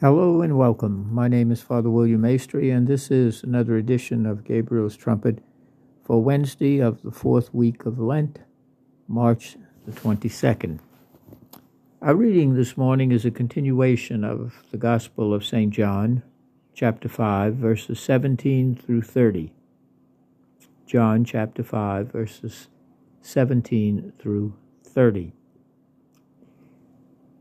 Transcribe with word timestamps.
Hello 0.00 0.42
and 0.42 0.56
welcome. 0.56 1.12
My 1.12 1.26
name 1.26 1.50
is 1.50 1.60
Father 1.60 1.90
William 1.90 2.22
Maestri, 2.22 2.70
and 2.70 2.86
this 2.86 3.10
is 3.10 3.42
another 3.42 3.76
edition 3.76 4.26
of 4.26 4.44
Gabriel's 4.44 4.96
Trumpet 4.96 5.40
for 6.04 6.22
Wednesday 6.22 6.78
of 6.78 7.02
the 7.02 7.10
fourth 7.10 7.52
week 7.52 7.84
of 7.84 7.98
Lent, 7.98 8.38
March 9.08 9.56
the 9.86 9.90
22nd. 9.90 10.78
Our 12.00 12.14
reading 12.14 12.54
this 12.54 12.76
morning 12.76 13.10
is 13.10 13.24
a 13.24 13.32
continuation 13.32 14.22
of 14.22 14.62
the 14.70 14.76
Gospel 14.76 15.34
of 15.34 15.44
St. 15.44 15.74
John, 15.74 16.22
chapter 16.74 17.08
5, 17.08 17.56
verses 17.56 17.98
17 17.98 18.76
through 18.76 19.02
30. 19.02 19.50
John 20.86 21.24
chapter 21.24 21.64
5, 21.64 22.12
verses 22.12 22.68
17 23.22 24.12
through 24.16 24.54
30. 24.84 25.32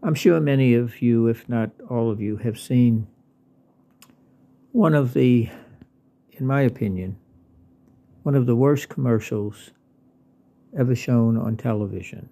I'm 0.08 0.16
sure 0.16 0.40
many 0.40 0.74
of 0.74 1.02
you, 1.02 1.28
if 1.28 1.50
not 1.50 1.70
all 1.90 2.10
of 2.10 2.22
you, 2.22 2.38
have 2.38 2.58
seen 2.58 3.08
one 4.72 4.94
of 4.94 5.14
the, 5.14 5.50
in 6.32 6.48
my 6.48 6.62
opinion, 6.62 7.18
one 8.24 8.34
of 8.34 8.46
the 8.46 8.56
worst 8.56 8.88
commercials 8.88 9.72
ever 10.80 10.96
shown 10.96 11.38
on 11.38 11.58
television. 11.58 12.30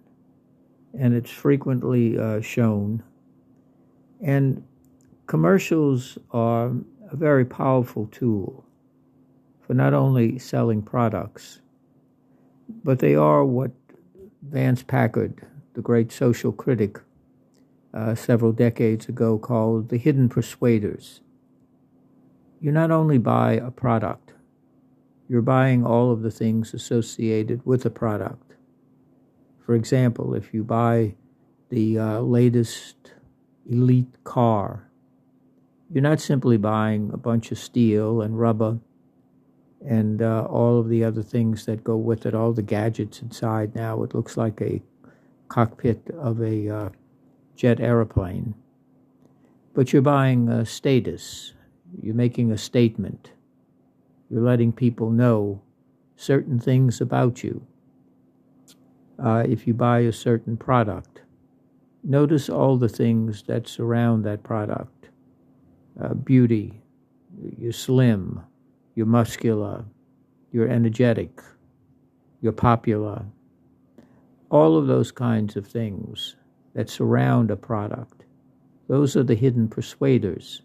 And 0.97 1.13
it's 1.13 1.29
frequently 1.29 2.17
uh, 2.17 2.39
shown. 2.39 3.03
And 4.21 4.63
commercials 5.27 6.17
are 6.31 6.67
a 7.11 7.15
very 7.17 7.43
powerful 7.43 8.07
tool 8.07 8.63
for 9.67 9.73
not 9.73 9.93
only 9.93 10.39
selling 10.39 10.81
products, 10.81 11.59
but 12.85 12.99
they 12.99 13.15
are 13.15 13.43
what 13.43 13.71
Vance 14.43 14.81
Packard, 14.81 15.45
the 15.73 15.81
great 15.81 16.13
social 16.13 16.53
critic, 16.53 17.01
uh, 17.95 18.13
several 18.13 18.51
decades 18.51 19.07
ago 19.07 19.37
called 19.37 19.89
The 19.89 19.97
Hidden 19.97 20.27
Persuaders. 20.29 21.21
You 22.59 22.71
not 22.71 22.91
only 22.91 23.17
buy 23.17 23.53
a 23.53 23.71
product, 23.71 24.33
you're 25.29 25.41
buying 25.41 25.85
all 25.85 26.11
of 26.11 26.21
the 26.21 26.31
things 26.31 26.73
associated 26.73 27.65
with 27.65 27.83
the 27.83 27.89
product. 27.89 28.53
For 29.65 29.73
example, 29.73 30.35
if 30.35 30.53
you 30.53 30.63
buy 30.63 31.15
the 31.69 31.97
uh, 31.97 32.19
latest 32.19 33.13
elite 33.69 34.23
car, 34.23 34.89
you're 35.91 36.03
not 36.03 36.19
simply 36.19 36.57
buying 36.57 37.11
a 37.13 37.17
bunch 37.17 37.51
of 37.51 37.57
steel 37.57 38.21
and 38.21 38.37
rubber 38.37 38.79
and 39.87 40.21
uh, 40.21 40.45
all 40.45 40.79
of 40.79 40.89
the 40.89 41.03
other 41.03 41.23
things 41.23 41.65
that 41.65 41.83
go 41.83 41.95
with 41.95 42.25
it, 42.25 42.35
all 42.35 42.53
the 42.53 42.61
gadgets 42.61 43.21
inside 43.21 43.75
now. 43.75 44.03
It 44.03 44.13
looks 44.13 44.35
like 44.35 44.59
a 44.61 44.81
cockpit 45.47 46.09
of 46.19 46.41
a 46.41 46.69
uh, 46.69 46.89
jet 47.55 47.79
aeroplane, 47.79 48.53
but 49.73 49.91
you're 49.91 50.01
buying 50.01 50.49
a 50.49 50.65
status, 50.65 51.53
you're 52.01 52.15
making 52.15 52.51
a 52.51 52.57
statement, 52.57 53.31
you're 54.29 54.41
letting 54.41 54.71
people 54.71 55.09
know 55.09 55.61
certain 56.15 56.59
things 56.59 57.01
about 57.01 57.43
you. 57.43 57.65
Uh, 59.17 59.43
if 59.47 59.65
you 59.65 59.73
buy 59.73 59.99
a 59.99 60.11
certain 60.11 60.57
product, 60.57 61.21
notice 62.03 62.49
all 62.49 62.77
the 62.77 62.89
things 62.89 63.43
that 63.43 63.67
surround 63.67 64.25
that 64.25 64.43
product. 64.43 65.09
Uh, 66.01 66.13
beauty, 66.13 66.81
you're 67.57 67.71
slim, 67.71 68.41
you're 68.95 69.05
muscular, 69.05 69.85
you're 70.51 70.67
energetic, 70.67 71.41
you're 72.41 72.51
popular, 72.51 73.25
all 74.49 74.77
of 74.77 74.87
those 74.87 75.11
kinds 75.11 75.55
of 75.55 75.65
things 75.65 76.35
that 76.75 76.89
surround 76.89 77.49
a 77.49 77.55
product. 77.55 78.25
Those 78.87 79.15
are 79.15 79.23
the 79.23 79.35
hidden 79.35 79.67
persuaders. 79.67 80.61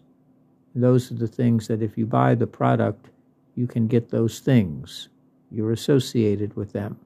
Those 0.75 1.11
are 1.11 1.15
the 1.15 1.27
things 1.27 1.67
that 1.67 1.81
if 1.81 1.97
you 1.97 2.05
buy 2.05 2.35
the 2.35 2.47
product, 2.47 3.09
you 3.55 3.65
can 3.65 3.87
get 3.87 4.09
those 4.09 4.39
things. 4.39 5.09
You're 5.49 5.71
associated 5.71 6.55
with 6.55 6.73
them. 6.73 6.99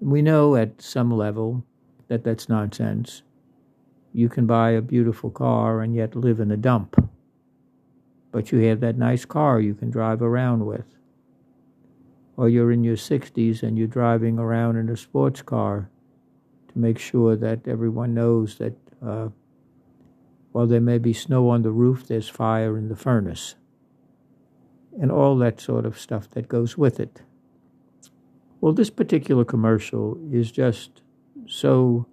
We 0.00 0.22
know 0.22 0.56
at 0.56 0.82
some 0.82 1.10
level 1.10 1.64
that 2.08 2.24
that's 2.24 2.48
nonsense. 2.48 3.22
You 4.12 4.28
can 4.28 4.46
buy 4.46 4.70
a 4.70 4.82
beautiful 4.82 5.30
car 5.30 5.80
and 5.80 5.94
yet 5.94 6.14
live 6.14 6.40
in 6.40 6.50
a 6.50 6.56
dump. 6.56 6.96
But 8.30 8.52
you 8.52 8.58
have 8.68 8.80
that 8.80 8.98
nice 8.98 9.24
car 9.24 9.60
you 9.60 9.74
can 9.74 9.90
drive 9.90 10.22
around 10.22 10.66
with. 10.66 10.84
Or 12.36 12.48
you're 12.48 12.72
in 12.72 12.84
your 12.84 12.96
60s 12.96 13.62
and 13.62 13.78
you're 13.78 13.86
driving 13.86 14.38
around 14.38 14.76
in 14.76 14.88
a 14.88 14.96
sports 14.96 15.42
car 15.42 15.90
make 16.78 16.98
sure 16.98 17.36
that 17.36 17.66
everyone 17.66 18.14
knows 18.14 18.58
that 18.58 18.76
uh, 19.04 19.28
while 20.52 20.66
there 20.66 20.80
may 20.80 20.98
be 20.98 21.12
snow 21.12 21.48
on 21.50 21.62
the 21.62 21.70
roof, 21.70 22.06
there's 22.06 22.28
fire 22.28 22.76
in 22.78 22.88
the 22.88 22.96
furnace, 22.96 23.54
and 25.00 25.12
all 25.12 25.36
that 25.36 25.60
sort 25.60 25.84
of 25.84 25.98
stuff 25.98 26.28
that 26.30 26.48
goes 26.48 26.76
with 26.76 26.98
it. 26.98 27.22
Well, 28.60 28.72
this 28.72 28.90
particular 28.90 29.44
commercial 29.44 30.18
is 30.32 30.50
just 30.50 31.02
so, 31.46 32.06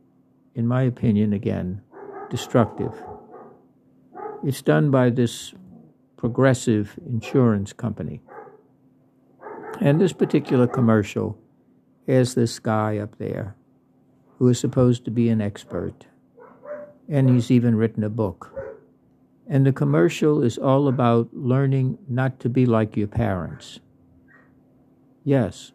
in 0.54 0.68
my 0.68 0.84
opinion, 0.84 1.34
again, 1.34 1.82
destructive. 2.30 2.94
It's 4.44 4.62
done 4.62 4.92
by 4.92 5.10
this 5.10 5.54
progressive 6.18 7.00
insurance 7.06 7.74
company. 7.74 8.22
And 9.82 10.00
this 10.00 10.14
particular 10.14 10.68
commercial 10.68 11.38
has 12.08 12.36
this 12.36 12.60
guy 12.60 12.98
up 12.98 13.18
there 13.18 13.56
who 14.38 14.48
is 14.48 14.60
supposed 14.60 15.06
to 15.06 15.12
be 15.12 15.30
an 15.30 15.42
expert. 15.42 16.06
And 17.08 17.30
he's 17.30 17.52
even 17.52 17.76
written 17.76 18.04
a 18.04 18.10
book. 18.10 18.52
And 19.48 19.66
the 19.66 19.72
commercial 19.72 20.44
is 20.44 20.58
all 20.58 20.88
about 20.88 21.30
learning 21.34 22.00
not 22.08 22.40
to 22.40 22.50
be 22.50 22.66
like 22.66 22.98
your 22.98 23.08
parents. 23.08 23.80
Yes, 25.24 25.72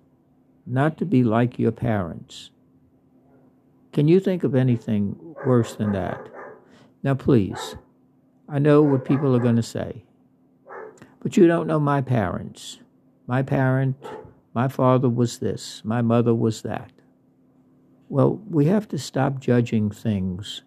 not 0.66 0.98
to 0.98 1.04
be 1.04 1.22
like 1.22 1.59
your 1.59 1.72
parents. 1.72 2.50
Can 3.93 4.09
you 4.09 4.21
think 4.21 4.44
of 4.44 4.54
anything 4.54 5.16
worse 5.44 5.75
than 5.75 5.92
that? 5.92 6.28
Now, 7.03 7.15
please, 7.15 7.77
I 8.48 8.59
know 8.59 8.82
what 8.82 9.04
people 9.04 9.34
are 9.34 9.41
going 9.41 9.56
to 9.56 9.62
say, 9.62 10.04
but 11.21 11.37
you 11.37 11.47
don't 11.47 11.66
know 11.66 11.81
my 11.81 12.00
parents. 12.00 12.78
My 13.27 13.42
parent, 13.42 13.97
my 14.54 14.69
father 14.69 15.09
was 15.09 15.38
this, 15.38 15.82
my 15.84 16.03
mother 16.03 16.34
was 16.34 16.62
that. 16.62 16.91
Well, 18.10 18.41
we 18.50 18.65
have 18.66 18.88
to 18.88 18.98
stop 18.98 19.38
judging 19.38 19.88
things 19.93 20.62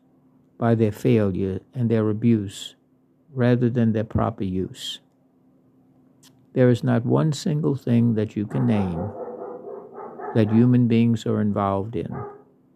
by 0.58 0.76
their 0.76 0.94
failure 0.94 1.60
and 1.74 1.92
their 1.92 2.10
abuse 2.10 2.76
rather 3.34 3.70
than 3.70 3.92
their 3.92 4.06
proper 4.06 4.46
use. 4.46 5.02
There 6.54 6.70
is 6.70 6.86
not 6.86 7.06
one 7.06 7.34
single 7.34 7.76
thing 7.76 8.16
that 8.16 8.38
you 8.38 8.48
can 8.48 8.66
name 8.66 9.12
that 10.34 10.52
human 10.52 10.88
beings 10.88 11.26
are 11.26 11.42
involved 11.42 11.98
in 11.98 12.16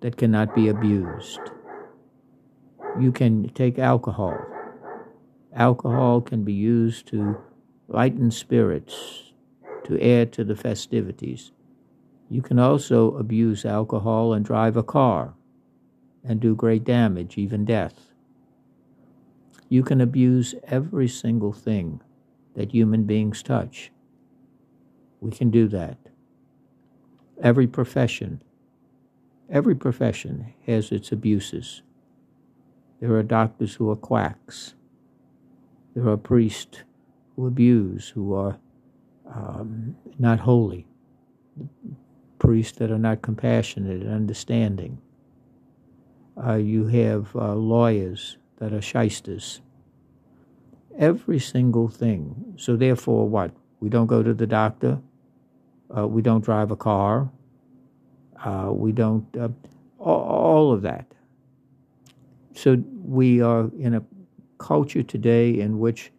that 0.01 0.17
cannot 0.17 0.53
be 0.53 0.67
abused. 0.67 1.39
You 2.99 3.13
can 3.13 3.47
take 3.51 3.79
alcohol. 3.79 4.37
Alcohol 5.55 6.19
can 6.19 6.43
be 6.43 6.51
used 6.51 7.07
to 7.07 7.41
lighten 7.87 8.31
spirits, 8.31 9.31
to 9.85 9.97
add 10.03 10.33
to 10.33 10.43
the 10.43 10.57
festivities. 10.57 11.53
You 12.29 12.41
can 12.41 12.59
also 12.59 13.15
abuse 13.15 13.65
alcohol 13.65 14.33
and 14.33 14.43
drive 14.43 14.75
a 14.75 14.83
car 14.83 15.33
and 16.23 16.39
do 16.39 16.55
great 16.55 16.83
damage, 16.83 17.37
even 17.37 17.63
death. 17.63 18.11
You 19.69 19.83
can 19.83 20.01
abuse 20.01 20.55
every 20.63 21.07
single 21.07 21.53
thing 21.53 22.01
that 22.55 22.71
human 22.71 23.03
beings 23.03 23.41
touch. 23.41 23.91
We 25.21 25.31
can 25.31 25.49
do 25.49 25.67
that. 25.69 25.97
Every 27.41 27.67
profession, 27.67 28.41
every 29.49 29.75
profession 29.75 30.53
has 30.65 30.91
its 30.91 31.11
abuses. 31.11 31.81
There 32.99 33.15
are 33.15 33.23
doctors 33.23 33.75
who 33.75 33.89
are 33.89 33.95
quacks. 33.95 34.73
There 35.95 36.07
are 36.07 36.17
priests 36.17 36.83
who 37.35 37.47
abuse, 37.47 38.09
who 38.09 38.33
are 38.33 38.57
um, 39.27 39.95
not 40.17 40.39
holy 40.41 40.87
priests 42.39 42.77
that 42.77 42.91
are 42.91 42.97
not 42.97 43.21
compassionate 43.21 44.01
and 44.01 44.13
understanding. 44.13 44.99
Uh, 46.41 46.55
you 46.55 46.87
have 46.87 47.35
uh, 47.35 47.53
lawyers 47.53 48.37
that 48.57 48.73
are 48.73 48.81
shysters. 48.81 49.61
Every 50.97 51.39
single 51.39 51.87
thing. 51.87 52.55
So, 52.57 52.75
therefore, 52.75 53.27
what? 53.27 53.51
We 53.79 53.89
don't 53.89 54.07
go 54.07 54.23
to 54.23 54.33
the 54.33 54.47
doctor. 54.47 54.99
Uh, 55.95 56.07
we 56.07 56.21
don't 56.21 56.43
drive 56.43 56.71
a 56.71 56.75
car. 56.75 57.29
Uh, 58.43 58.71
we 58.71 58.91
don't. 58.91 59.25
Uh, 59.37 59.49
all 59.99 60.71
of 60.71 60.81
that. 60.83 61.05
So, 62.53 62.83
we 63.03 63.41
are 63.41 63.69
in 63.79 63.93
a 63.95 64.03
culture 64.57 65.03
today 65.03 65.59
in 65.59 65.79
which 65.79 66.11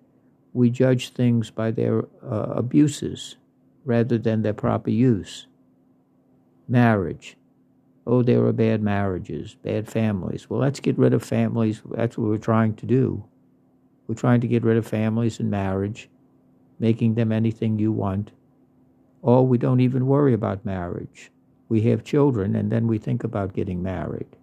we 0.52 0.70
judge 0.70 1.10
things 1.10 1.50
by 1.50 1.70
their 1.72 2.04
uh, 2.24 2.52
abuses 2.56 3.36
rather 3.84 4.18
than 4.18 4.42
their 4.42 4.54
proper 4.54 4.90
use 4.90 5.47
marriage. 6.68 7.36
Oh, 8.06 8.22
there 8.22 8.44
are 8.44 8.52
bad 8.52 8.82
marriages, 8.82 9.56
bad 9.62 9.88
families. 9.88 10.48
Well, 10.48 10.60
let's 10.60 10.80
get 10.80 10.98
rid 10.98 11.12
of 11.12 11.22
families. 11.22 11.82
That's 11.90 12.16
what 12.16 12.28
we're 12.28 12.38
trying 12.38 12.74
to 12.76 12.86
do. 12.86 13.24
We're 14.06 14.14
trying 14.14 14.40
to 14.40 14.48
get 14.48 14.64
rid 14.64 14.78
of 14.78 14.86
families 14.86 15.40
and 15.40 15.50
marriage, 15.50 16.08
making 16.78 17.14
them 17.14 17.32
anything 17.32 17.78
you 17.78 17.92
want. 17.92 18.32
Or 19.20 19.46
we 19.46 19.58
don't 19.58 19.80
even 19.80 20.06
worry 20.06 20.32
about 20.32 20.64
marriage. 20.64 21.30
We 21.68 21.82
have 21.82 22.04
children 22.04 22.56
and 22.56 22.72
then 22.72 22.86
we 22.86 22.96
think 22.98 23.24
about 23.24 23.52
getting 23.52 23.82
married. 23.82 24.36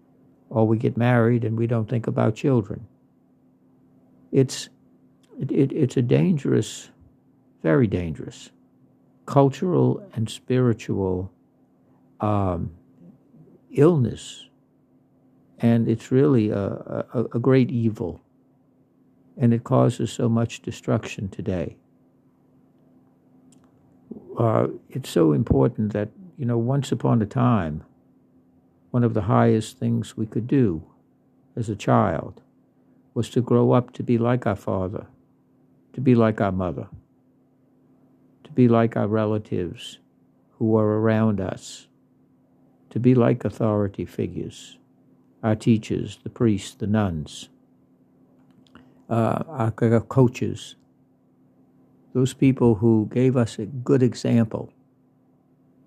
Or 0.50 0.68
we 0.68 0.78
get 0.78 0.96
married 0.96 1.44
and 1.44 1.58
we 1.58 1.66
don't 1.66 1.90
think 1.90 2.06
about 2.06 2.36
children. 2.36 2.86
It's, 4.32 4.70
it, 5.40 5.52
it, 5.52 5.72
it's 5.72 5.98
a 5.98 6.04
dangerous, 6.04 6.92
very 7.64 7.88
dangerous, 7.88 8.52
cultural 9.26 10.08
and 10.14 10.30
spiritual 10.30 11.32
um, 12.20 12.72
illness. 13.72 14.48
And 15.60 15.88
it's 15.88 16.12
really 16.12 16.50
a, 16.50 17.06
a, 17.14 17.26
a 17.36 17.40
great 17.40 17.72
evil. 17.72 18.22
And 19.38 19.54
it 19.54 19.64
causes 19.64 20.12
so 20.12 20.30
much 20.30 20.62
destruction 20.62 21.30
today. 21.30 21.78
Uh, 24.38 24.68
it's 24.90 25.10
so 25.10 25.32
important 25.32 25.94
that, 25.94 26.10
you 26.38 26.46
know, 26.46 26.58
once 26.58 26.92
upon 26.92 27.22
a 27.22 27.26
time, 27.26 27.84
one 28.92 29.04
of 29.04 29.14
the 29.14 29.24
highest 29.24 29.78
things 29.78 30.16
we 30.16 30.26
could 30.26 30.48
do 30.48 30.84
as 31.56 31.70
a 31.70 31.76
child 31.76 32.42
was 33.14 33.30
to 33.30 33.42
grow 33.42 33.72
up 33.72 33.92
to 33.94 34.04
be 34.04 34.18
like 34.18 34.46
our 34.46 34.56
father, 34.56 35.08
to 35.94 36.02
be 36.02 36.16
like 36.16 36.42
our 36.42 36.52
mother, 36.52 36.88
to 38.44 38.52
be 38.52 38.68
like 38.68 38.98
our 38.98 39.08
relatives 39.08 40.00
who 40.58 40.66
were 40.66 41.00
around 41.02 41.40
us, 41.40 41.88
to 42.96 43.00
be 43.02 43.14
like 43.14 43.44
authority 43.44 44.06
figures, 44.06 44.78
our 45.44 45.54
teachers, 45.54 46.18
the 46.24 46.30
priests, 46.30 46.76
the 46.76 46.88
nuns, 46.88 47.50
uh, 49.10 49.44
our 49.50 49.70
coaches, 49.72 50.78
those 52.14 52.34
people 52.34 52.76
who 52.76 53.10
gave 53.14 53.36
us 53.36 53.60
a 53.60 53.66
good 53.66 54.02
example 54.02 54.72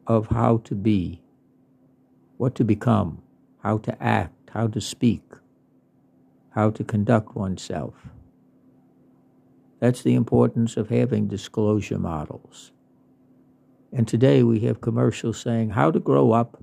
of 0.07 0.27
how 0.27 0.59
to 0.59 0.75
be, 0.75 1.23
what 2.37 2.55
to 2.55 2.63
become, 2.63 3.23
how 3.63 3.79
to 3.79 4.03
act, 4.03 4.51
how 4.51 4.67
to 4.67 4.79
speak, 4.79 5.23
how 6.51 6.69
to 6.69 6.85
conduct 6.85 7.35
oneself. 7.35 7.95
That's 9.81 10.03
the 10.03 10.15
importance 10.15 10.77
of 10.77 10.91
having 10.91 11.27
disclosure 11.27 11.99
models. 11.99 12.71
And 13.95 14.07
today 14.07 14.43
we 14.43 14.61
have 14.61 14.83
commercials 14.83 15.41
saying 15.41 15.71
how 15.71 15.91
to 15.91 15.99
grow 15.99 16.33
up 16.33 16.63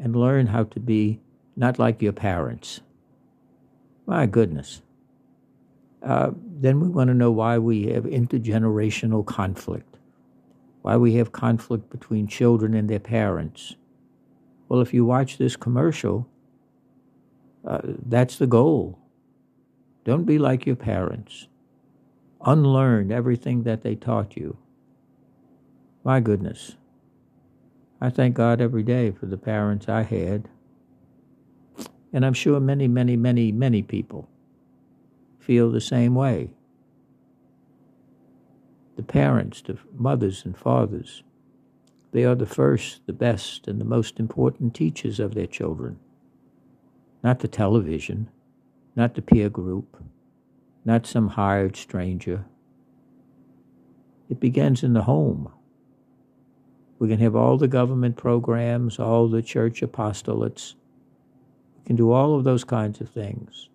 and 0.00 0.16
learn 0.16 0.46
how 0.46 0.64
to 0.64 0.80
be 0.80 1.20
not 1.56 1.78
like 1.78 2.02
your 2.02 2.12
parents. 2.12 2.80
My 4.06 4.26
goodness. 4.26 4.82
Uh, 6.02 6.30
then 6.34 6.80
we 6.80 6.88
want 6.88 7.08
to 7.08 7.14
know 7.14 7.30
why 7.30 7.58
we 7.58 7.88
have 7.88 8.04
intergenerational 8.04 9.24
conflict, 9.24 9.98
why 10.82 10.96
we 10.96 11.14
have 11.14 11.32
conflict 11.32 11.90
between 11.90 12.26
children 12.26 12.74
and 12.74 12.88
their 12.88 12.98
parents. 12.98 13.76
Well, 14.68 14.80
if 14.80 14.94
you 14.94 15.04
watch 15.04 15.36
this 15.36 15.56
commercial, 15.56 16.26
uh, 17.66 17.80
that's 17.84 18.36
the 18.36 18.46
goal. 18.46 18.98
Don't 20.04 20.24
be 20.24 20.38
like 20.38 20.64
your 20.64 20.76
parents. 20.76 21.48
Unlearn 22.44 23.12
everything 23.12 23.64
that 23.64 23.82
they 23.82 23.94
taught 23.94 24.36
you. 24.36 24.56
My 26.02 26.20
goodness. 26.20 26.76
I 28.00 28.10
thank 28.10 28.34
God 28.34 28.60
every 28.60 28.82
day 28.82 29.10
for 29.10 29.26
the 29.26 29.36
parents 29.36 29.88
I 29.88 30.02
had. 30.02 30.48
And 32.12 32.24
I'm 32.24 32.34
sure 32.34 32.58
many, 32.58 32.88
many, 32.88 33.16
many, 33.16 33.52
many 33.52 33.82
people 33.82 34.28
feel 35.38 35.70
the 35.70 35.80
same 35.80 36.14
way. 36.14 36.50
The 38.96 39.02
parents, 39.02 39.62
the 39.62 39.78
mothers 39.96 40.44
and 40.44 40.56
fathers, 40.56 41.22
they 42.12 42.24
are 42.24 42.34
the 42.34 42.46
first, 42.46 43.02
the 43.06 43.12
best, 43.12 43.68
and 43.68 43.80
the 43.80 43.84
most 43.84 44.18
important 44.18 44.74
teachers 44.74 45.20
of 45.20 45.34
their 45.34 45.46
children. 45.46 45.98
Not 47.22 47.40
the 47.40 47.48
television, 47.48 48.28
not 48.96 49.14
the 49.14 49.22
peer 49.22 49.48
group, 49.48 50.02
not 50.84 51.06
some 51.06 51.28
hired 51.28 51.76
stranger. 51.76 52.46
It 54.28 54.40
begins 54.40 54.82
in 54.82 54.94
the 54.94 55.02
home. 55.02 55.52
We 57.00 57.08
can 57.08 57.18
have 57.20 57.34
all 57.34 57.56
the 57.56 57.66
government 57.66 58.18
programs, 58.18 58.98
all 58.98 59.26
the 59.26 59.42
church 59.42 59.80
apostolates. 59.80 60.74
We 61.78 61.86
can 61.86 61.96
do 61.96 62.12
all 62.12 62.36
of 62.36 62.44
those 62.44 62.62
kinds 62.62 63.00
of 63.00 63.08
things. 63.08 63.70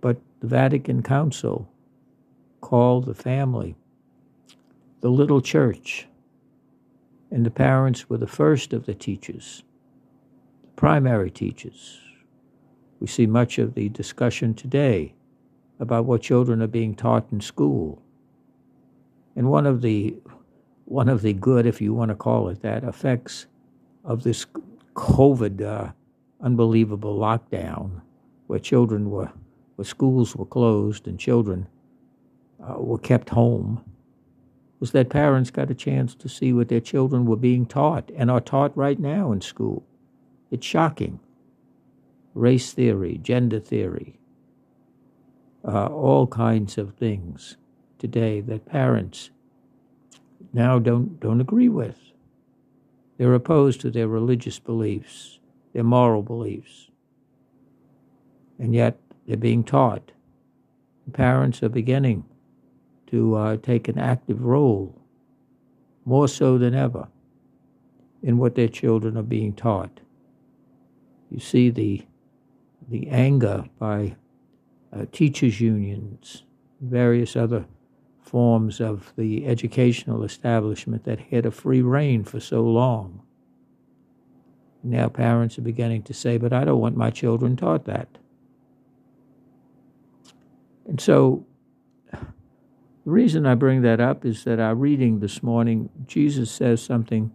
But 0.00 0.20
the 0.40 0.48
Vatican 0.48 1.04
Council 1.04 1.70
called 2.60 3.06
the 3.06 3.14
family 3.14 3.76
the 5.00 5.08
little 5.08 5.40
church, 5.40 6.08
and 7.30 7.46
the 7.46 7.50
parents 7.50 8.10
were 8.10 8.18
the 8.18 8.26
first 8.26 8.72
of 8.72 8.86
the 8.86 8.94
teachers, 8.94 9.62
the 10.62 10.70
primary 10.70 11.30
teachers. 11.30 12.00
We 12.98 13.06
see 13.06 13.26
much 13.26 13.58
of 13.58 13.74
the 13.74 13.88
discussion 13.90 14.54
today 14.54 15.14
about 15.78 16.06
what 16.06 16.22
children 16.22 16.60
are 16.62 16.66
being 16.66 16.96
taught 16.96 17.26
in 17.30 17.40
school. 17.40 18.02
And 19.36 19.48
one 19.50 19.66
of 19.66 19.82
the 19.82 20.16
one 20.86 21.08
of 21.08 21.22
the 21.22 21.32
good, 21.32 21.66
if 21.66 21.80
you 21.80 21.92
want 21.92 22.08
to 22.08 22.14
call 22.14 22.48
it 22.48 22.62
that, 22.62 22.84
effects 22.84 23.46
of 24.04 24.22
this 24.22 24.46
COVID 24.94 25.60
uh, 25.60 25.92
unbelievable 26.40 27.18
lockdown, 27.18 28.00
where 28.46 28.58
children 28.58 29.10
were, 29.10 29.30
where 29.74 29.84
schools 29.84 30.34
were 30.34 30.46
closed 30.46 31.06
and 31.06 31.18
children 31.18 31.66
uh, 32.62 32.80
were 32.80 32.98
kept 32.98 33.30
home, 33.30 33.84
was 34.78 34.92
that 34.92 35.10
parents 35.10 35.50
got 35.50 35.70
a 35.70 35.74
chance 35.74 36.14
to 36.14 36.28
see 36.28 36.52
what 36.52 36.68
their 36.68 36.80
children 36.80 37.26
were 37.26 37.36
being 37.36 37.66
taught 37.66 38.10
and 38.16 38.30
are 38.30 38.40
taught 38.40 38.76
right 38.76 39.00
now 39.00 39.32
in 39.32 39.40
school. 39.40 39.84
It's 40.50 40.66
shocking. 40.66 41.18
Race 42.34 42.72
theory, 42.72 43.18
gender 43.18 43.58
theory, 43.58 44.18
uh, 45.66 45.86
all 45.86 46.26
kinds 46.26 46.78
of 46.78 46.94
things 46.94 47.56
today 47.98 48.40
that 48.42 48.66
parents 48.66 49.30
now 50.56 50.78
don't, 50.78 51.20
don't 51.20 51.42
agree 51.42 51.68
with. 51.68 51.98
They're 53.18 53.34
opposed 53.34 53.82
to 53.82 53.90
their 53.90 54.08
religious 54.08 54.58
beliefs, 54.58 55.38
their 55.74 55.84
moral 55.84 56.22
beliefs. 56.22 56.90
And 58.58 58.74
yet 58.74 58.98
they're 59.26 59.36
being 59.36 59.64
taught. 59.64 60.12
Parents 61.12 61.62
are 61.62 61.68
beginning 61.68 62.24
to 63.08 63.36
uh, 63.36 63.56
take 63.58 63.86
an 63.86 63.98
active 63.98 64.42
role, 64.42 64.98
more 66.06 66.26
so 66.26 66.56
than 66.56 66.74
ever, 66.74 67.08
in 68.22 68.38
what 68.38 68.54
their 68.54 68.68
children 68.68 69.16
are 69.18 69.22
being 69.22 69.52
taught. 69.52 70.00
You 71.30 71.38
see 71.38 71.68
the, 71.68 72.06
the 72.88 73.08
anger 73.08 73.66
by 73.78 74.16
uh, 74.90 75.04
teachers' 75.12 75.60
unions, 75.60 76.44
various 76.80 77.36
other 77.36 77.66
forms 78.26 78.80
of 78.80 79.12
the 79.16 79.46
educational 79.46 80.24
establishment 80.24 81.04
that 81.04 81.20
had 81.20 81.46
a 81.46 81.50
free 81.50 81.82
reign 81.82 82.24
for 82.24 82.40
so 82.40 82.62
long. 82.62 83.22
Now 84.82 85.08
parents 85.08 85.58
are 85.58 85.62
beginning 85.62 86.02
to 86.04 86.14
say, 86.14 86.36
but 86.36 86.52
I 86.52 86.64
don't 86.64 86.80
want 86.80 86.96
my 86.96 87.10
children 87.10 87.56
taught 87.56 87.84
that. 87.86 88.08
And 90.86 91.00
so 91.00 91.46
the 92.12 92.20
reason 93.04 93.46
I 93.46 93.54
bring 93.54 93.82
that 93.82 94.00
up 94.00 94.24
is 94.24 94.44
that 94.44 94.60
our 94.60 94.74
reading 94.74 95.20
this 95.20 95.42
morning, 95.42 95.90
Jesus 96.06 96.50
says 96.50 96.82
something 96.82 97.32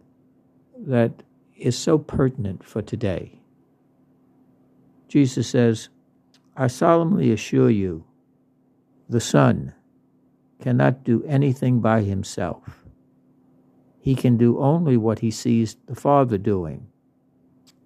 that 0.78 1.24
is 1.58 1.78
so 1.78 1.98
pertinent 1.98 2.64
for 2.64 2.82
today. 2.82 3.40
Jesus 5.08 5.48
says, 5.48 5.90
I 6.56 6.68
solemnly 6.68 7.32
assure 7.32 7.70
you, 7.70 8.06
the 9.10 9.20
Son, 9.20 9.74
cannot 10.62 11.04
do 11.04 11.24
anything 11.26 11.82
by 11.82 12.02
himself. 12.02 12.86
He 14.00 14.16
can 14.16 14.38
do 14.38 14.60
only 14.60 14.98
what 14.98 15.20
he 15.20 15.32
sees 15.32 15.76
the 15.88 15.96
Father 15.96 16.38
doing. 16.38 16.88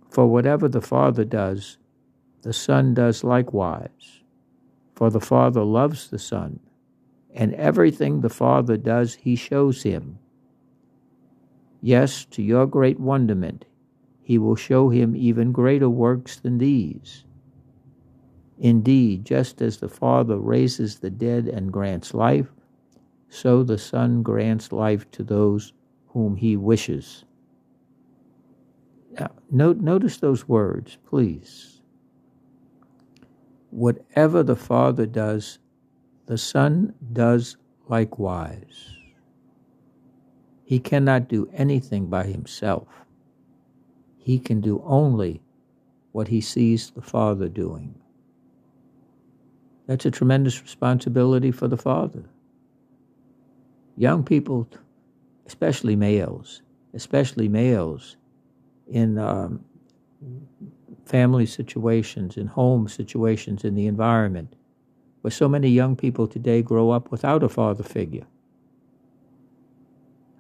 For 0.10 0.28
whatever 0.28 0.70
the 0.70 0.82
Father 0.82 1.26
does, 1.26 1.78
the 2.42 2.54
Son 2.54 2.94
does 2.94 3.24
likewise. 3.24 4.22
For 4.94 5.10
the 5.10 5.20
Father 5.20 5.64
loves 5.64 6.10
the 6.10 6.20
Son, 6.20 6.60
and 7.34 7.54
everything 7.56 8.22
the 8.22 8.30
Father 8.30 8.78
does, 8.78 9.16
he 9.16 9.36
shows 9.36 9.84
him. 9.84 10.20
Yes, 11.82 12.24
to 12.26 12.42
your 12.42 12.66
great 12.66 13.00
wonderment, 13.00 13.66
he 14.22 14.38
will 14.38 14.56
show 14.56 14.90
him 14.90 15.16
even 15.16 15.52
greater 15.52 15.90
works 15.90 16.38
than 16.38 16.58
these. 16.58 17.26
Indeed, 18.58 19.26
just 19.26 19.62
as 19.62 19.78
the 19.78 19.90
Father 19.90 20.38
raises 20.38 21.00
the 21.00 21.10
dead 21.10 21.48
and 21.48 21.74
grants 21.74 22.14
life, 22.14 22.48
so 23.36 23.64
the 23.64 23.80
Son 23.80 24.24
grants 24.24 24.72
life 24.74 25.12
to 25.12 25.24
those 25.24 25.74
whom 26.10 26.38
he 26.38 26.58
wishes. 26.58 27.26
Now, 29.20 29.32
note, 29.52 29.78
notice 29.78 30.18
those 30.18 30.48
words, 30.50 30.98
please. 31.08 31.76
whatever 33.72 34.44
the 34.44 34.56
Father 34.56 35.06
does, 35.06 35.60
the 36.28 36.38
Son 36.38 36.94
does 37.14 37.58
likewise. 37.90 38.98
He 40.66 40.80
cannot 40.80 41.30
do 41.30 41.50
anything 41.54 42.08
by 42.08 42.26
himself. 42.26 43.06
He 44.18 44.40
can 44.40 44.62
do 44.62 44.84
only 44.86 45.42
what 46.14 46.30
he 46.30 46.42
sees 46.42 46.92
the 46.92 47.02
Father 47.02 47.50
doing. 47.50 47.96
That's 49.88 50.06
a 50.06 50.12
tremendous 50.12 50.62
responsibility 50.62 51.52
for 51.52 51.68
the 51.68 51.78
Father. 51.78 52.26
Young 53.98 54.24
people, 54.24 54.68
especially 55.46 55.96
males, 55.96 56.62
especially 56.94 57.48
males 57.48 58.18
in 58.88 59.18
um, 59.18 59.64
family 61.06 61.46
situations, 61.46 62.38
in 62.38 62.48
home 62.48 62.88
situations, 62.88 63.64
in 63.64 63.76
the 63.76 63.88
environment, 63.88 64.56
where 65.22 65.32
so 65.32 65.48
many 65.48 65.70
young 65.70 65.96
people 65.96 66.28
today 66.28 66.62
grow 66.62 66.90
up 66.92 67.12
without 67.12 67.44
a 67.44 67.50
father 67.50 67.84
figure. 67.84 68.26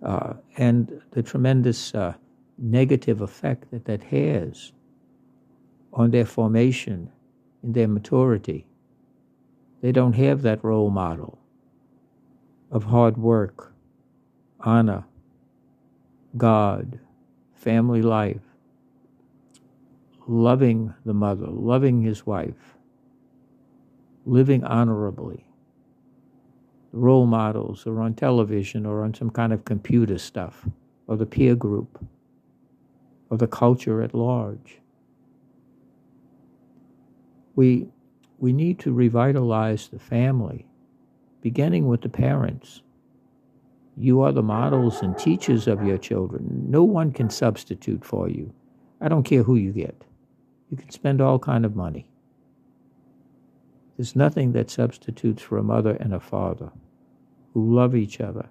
Uh, 0.03 0.33
and 0.57 1.01
the 1.11 1.23
tremendous 1.23 1.95
uh, 1.95 2.13
negative 2.57 3.21
effect 3.21 3.71
that 3.71 3.85
that 3.85 4.03
has 4.03 4.71
on 5.93 6.11
their 6.11 6.25
formation 6.25 7.09
in 7.63 7.73
their 7.73 7.87
maturity. 7.87 8.67
They 9.81 9.91
don't 9.91 10.13
have 10.13 10.41
that 10.41 10.63
role 10.63 10.89
model 10.89 11.39
of 12.71 12.85
hard 12.85 13.17
work, 13.17 13.73
honor, 14.59 15.05
God, 16.37 16.99
family 17.53 18.01
life, 18.01 18.41
loving 20.27 20.93
the 21.05 21.13
mother, 21.13 21.47
loving 21.47 22.01
his 22.01 22.25
wife, 22.25 22.75
living 24.25 24.63
honorably. 24.63 25.45
Role 26.91 27.25
models 27.25 27.85
are 27.85 28.01
on 28.01 28.13
television 28.13 28.85
or 28.85 29.03
on 29.03 29.13
some 29.13 29.29
kind 29.29 29.53
of 29.53 29.65
computer 29.65 30.17
stuff, 30.17 30.67
or 31.07 31.17
the 31.17 31.25
peer 31.25 31.55
group, 31.55 32.03
or 33.29 33.37
the 33.37 33.47
culture 33.47 34.01
at 34.01 34.13
large. 34.13 34.79
We, 37.55 37.87
we 38.37 38.53
need 38.53 38.79
to 38.79 38.93
revitalize 38.93 39.89
the 39.89 39.99
family, 39.99 40.67
beginning 41.45 41.85
with 41.85 42.01
the 42.01 42.09
parents. 42.09 42.81
You 43.95 44.21
are 44.21 44.31
the 44.31 44.41
models 44.41 45.03
and 45.03 45.15
teachers 45.15 45.67
of 45.67 45.85
your 45.85 45.99
children. 45.99 46.65
No 46.71 46.83
one 46.83 47.11
can 47.11 47.29
substitute 47.29 48.03
for 48.03 48.27
you. 48.27 48.51
I 48.99 49.09
don't 49.09 49.21
care 49.21 49.43
who 49.43 49.55
you 49.55 49.71
get. 49.71 50.05
You 50.71 50.77
can 50.77 50.89
spend 50.89 51.21
all 51.21 51.37
kind 51.37 51.63
of 51.63 51.75
money. 51.75 52.09
There's 53.95 54.15
nothing 54.15 54.53
that 54.53 54.71
substitutes 54.71 55.43
for 55.43 55.59
a 55.59 55.63
mother 55.63 55.95
and 55.99 56.15
a 56.15 56.19
father 56.19 56.71
who 57.53 57.75
love 57.75 57.95
each 57.95 58.19
other. 58.19 58.49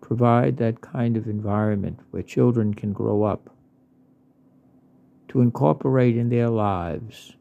Provide 0.00 0.56
that 0.56 0.80
kind 0.80 1.16
of 1.16 1.28
environment 1.28 2.00
where 2.10 2.24
children 2.24 2.74
can 2.74 2.92
grow 2.92 3.22
up 3.22 3.54
to 5.28 5.42
incorporate 5.42 6.16
in 6.16 6.28
their 6.28 6.48
lives 6.48 7.36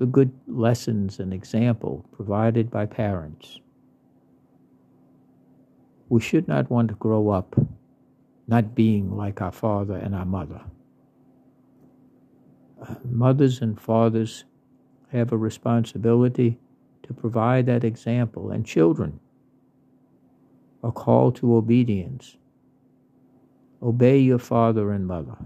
the 0.00 0.06
good 0.06 0.32
lessons 0.46 1.20
and 1.20 1.34
example 1.34 2.06
provided 2.10 2.70
by 2.70 2.86
parents. 2.86 3.60
We 6.08 6.22
should 6.22 6.48
not 6.48 6.70
want 6.70 6.88
to 6.88 6.94
grow 6.94 7.28
up 7.28 7.54
not 8.48 8.74
being 8.74 9.14
like 9.14 9.42
our 9.42 9.52
father 9.52 9.96
and 9.96 10.14
our 10.14 10.24
mother. 10.24 10.62
Uh, 12.80 12.94
mothers 13.04 13.60
and 13.60 13.78
fathers 13.78 14.46
have 15.12 15.32
a 15.32 15.36
responsibility 15.36 16.58
to 17.02 17.12
provide 17.12 17.66
that 17.66 17.84
example, 17.84 18.52
and 18.52 18.64
children 18.64 19.20
are 20.82 20.92
called 20.92 21.36
to 21.36 21.56
obedience. 21.56 22.38
Obey 23.82 24.18
your 24.18 24.38
father 24.38 24.92
and 24.92 25.06
mother. 25.06 25.36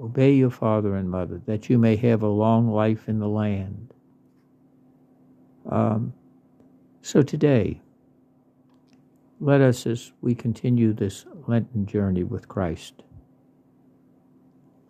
Obey 0.00 0.32
your 0.32 0.50
father 0.50 0.94
and 0.94 1.10
mother, 1.10 1.40
that 1.46 1.68
you 1.68 1.78
may 1.78 1.96
have 1.96 2.22
a 2.22 2.28
long 2.28 2.70
life 2.70 3.08
in 3.08 3.18
the 3.18 3.28
land. 3.28 3.92
Um, 5.68 6.12
so 7.02 7.22
today, 7.22 7.80
let 9.40 9.60
us, 9.60 9.86
as 9.86 10.12
we 10.20 10.34
continue 10.34 10.92
this 10.92 11.26
Lenten 11.46 11.86
journey 11.86 12.24
with 12.24 12.48
Christ, 12.48 13.02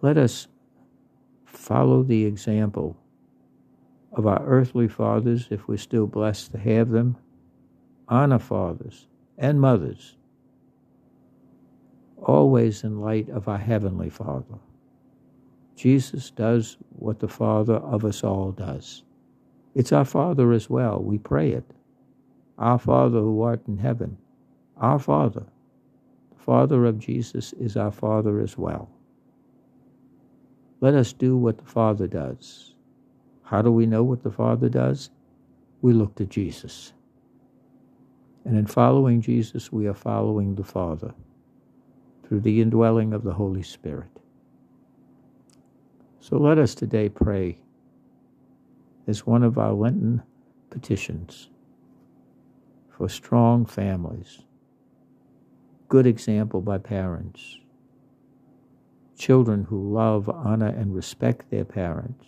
let 0.02 0.18
us 0.18 0.48
follow 1.46 2.02
the 2.02 2.24
example 2.24 2.96
of 4.12 4.26
our 4.26 4.44
earthly 4.46 4.88
fathers, 4.88 5.48
if 5.50 5.68
we're 5.68 5.76
still 5.76 6.06
blessed 6.06 6.52
to 6.52 6.58
have 6.58 6.90
them, 6.90 7.16
honor 8.08 8.38
fathers 8.38 9.06
and 9.36 9.60
mothers, 9.60 10.16
always 12.16 12.84
in 12.84 13.00
light 13.00 13.28
of 13.28 13.48
our 13.48 13.58
Heavenly 13.58 14.10
Father. 14.10 14.58
Jesus 15.78 16.30
does 16.30 16.76
what 16.88 17.20
the 17.20 17.28
Father 17.28 17.76
of 17.76 18.04
us 18.04 18.24
all 18.24 18.50
does. 18.50 19.04
It's 19.76 19.92
our 19.92 20.04
Father 20.04 20.50
as 20.52 20.68
well. 20.68 21.00
We 21.00 21.18
pray 21.18 21.52
it. 21.52 21.70
Our 22.58 22.80
Father 22.80 23.20
who 23.20 23.42
art 23.42 23.60
in 23.68 23.78
heaven. 23.78 24.18
Our 24.78 24.98
Father. 24.98 25.44
The 26.36 26.42
Father 26.42 26.84
of 26.84 26.98
Jesus 26.98 27.52
is 27.52 27.76
our 27.76 27.92
Father 27.92 28.40
as 28.40 28.58
well. 28.58 28.90
Let 30.80 30.94
us 30.94 31.12
do 31.12 31.36
what 31.36 31.58
the 31.58 31.64
Father 31.64 32.08
does. 32.08 32.74
How 33.44 33.62
do 33.62 33.70
we 33.70 33.86
know 33.86 34.02
what 34.02 34.24
the 34.24 34.32
Father 34.32 34.68
does? 34.68 35.10
We 35.80 35.92
look 35.92 36.16
to 36.16 36.26
Jesus. 36.26 36.92
And 38.44 38.58
in 38.58 38.66
following 38.66 39.20
Jesus, 39.20 39.70
we 39.70 39.86
are 39.86 39.94
following 39.94 40.56
the 40.56 40.64
Father 40.64 41.14
through 42.26 42.40
the 42.40 42.60
indwelling 42.60 43.12
of 43.12 43.22
the 43.22 43.34
Holy 43.34 43.62
Spirit. 43.62 44.10
So 46.20 46.36
let 46.36 46.58
us 46.58 46.74
today 46.74 47.08
pray 47.08 47.58
as 49.06 49.26
one 49.26 49.42
of 49.42 49.56
our 49.56 49.72
Lenten 49.72 50.22
petitions 50.68 51.48
for 52.90 53.08
strong 53.08 53.64
families, 53.64 54.42
good 55.88 56.06
example 56.06 56.60
by 56.60 56.78
parents, 56.78 57.58
children 59.16 59.64
who 59.64 59.92
love, 59.92 60.28
honor, 60.28 60.66
and 60.66 60.94
respect 60.94 61.50
their 61.50 61.64
parents, 61.64 62.26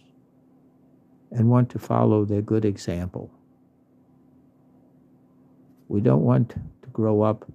and 1.32 1.50
want 1.50 1.68
to 1.70 1.78
follow 1.78 2.24
their 2.24 2.42
good 2.42 2.64
example. 2.64 3.30
We 5.88 6.00
don't 6.00 6.22
want 6.22 6.50
to 6.50 6.88
grow 6.92 7.22
up 7.22 7.50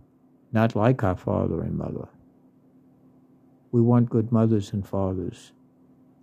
not 0.52 0.76
like 0.76 1.04
our 1.04 1.16
father 1.16 1.62
and 1.62 1.78
mother. 1.78 2.08
We 3.72 3.82
want 3.82 4.10
good 4.10 4.32
mothers 4.32 4.74
and 4.74 4.86
fathers 4.86 5.54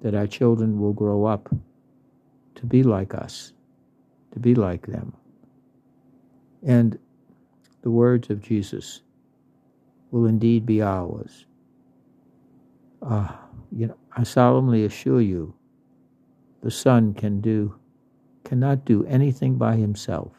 that 0.02 0.14
our 0.14 0.26
children 0.26 0.80
will 0.80 0.92
grow 0.92 1.24
up 1.24 1.48
to 2.56 2.66
be 2.66 2.82
like 2.82 3.14
us, 3.14 3.52
to 4.32 4.40
be 4.40 4.54
like 4.54 4.86
them. 4.86 5.14
And 6.62 6.98
the 7.82 7.90
words 7.90 8.28
of 8.28 8.42
Jesus 8.42 9.02
will 10.10 10.26
indeed 10.26 10.66
be 10.66 10.82
ours. 10.82 11.46
Uh, 13.00 13.28
you 13.70 13.86
know, 13.86 13.96
I 14.16 14.24
solemnly 14.24 14.84
assure 14.84 15.20
you, 15.20 15.54
the 16.62 16.70
Son 16.70 17.14
can 17.14 17.40
do, 17.40 17.74
cannot 18.44 18.84
do 18.84 19.04
anything 19.06 19.56
by 19.56 19.76
himself, 19.76 20.32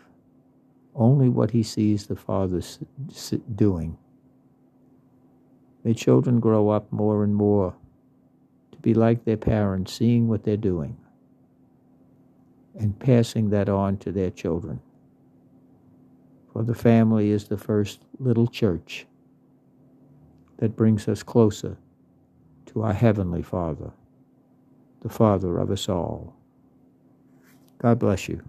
only 0.96 1.27
what 1.27 1.51
he 1.51 1.63
sees 1.63 2.05
the 2.05 2.15
Father 2.15 2.62
doing. 3.55 3.98
May 5.84 5.93
children 5.93 6.39
grow 6.39 6.70
up 6.70 6.89
more 6.91 7.24
and 7.24 7.36
more 7.36 7.75
be 8.84 8.94
like 8.94 9.25
their 9.25 9.38
parents, 9.38 9.94
seeing 9.94 10.28
what 10.28 10.44
they're 10.44 10.58
doing 10.58 10.98
and 12.78 13.00
passing 13.00 13.50
that 13.50 13.70
on 13.70 13.98
to 13.98 14.12
their 14.12 14.30
children. 14.30 14.80
For 16.52 16.63
the 16.63 16.75
family 16.75 17.32
is 17.32 17.46
the 17.46 17.58
first 17.58 18.02
little 18.20 18.46
church 18.46 19.08
that 20.58 20.75
brings 20.75 21.08
us 21.08 21.24
closer 21.24 21.78
to 22.68 22.84
our 22.84 22.94
Heavenly 22.94 23.42
Father, 23.42 23.92
the 25.02 25.10
Father 25.10 25.58
of 25.58 25.72
us 25.72 25.90
all. 25.90 26.36
God 27.80 28.00
bless 28.00 28.28
you. 28.28 28.44